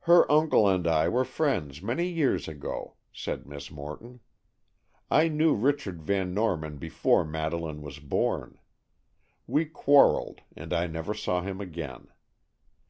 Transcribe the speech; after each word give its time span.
"Her 0.00 0.30
uncle 0.30 0.68
and 0.68 0.86
I 0.86 1.08
were 1.08 1.24
friends 1.24 1.80
many 1.80 2.06
years 2.06 2.46
ago," 2.46 2.96
said 3.10 3.46
Miss 3.46 3.70
Morton. 3.70 4.20
"I 5.10 5.28
knew 5.28 5.54
Richard 5.54 6.02
Van 6.02 6.34
Norman 6.34 6.76
before 6.76 7.24
Madeleine 7.24 7.80
was 7.80 8.00
born. 8.00 8.58
We 9.46 9.64
quarrelled, 9.64 10.42
and 10.54 10.74
I 10.74 10.88
never 10.88 11.14
saw 11.14 11.40
him 11.40 11.58
again. 11.58 12.08